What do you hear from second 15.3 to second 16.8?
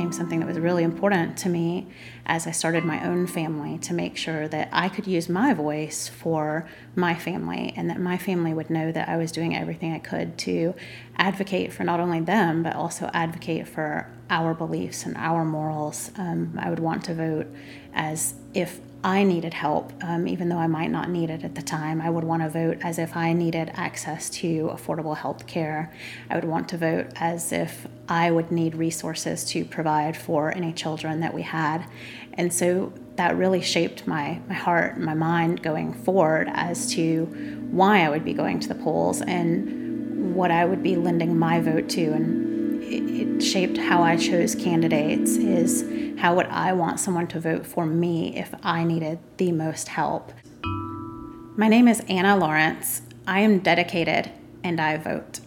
morals. Um, I would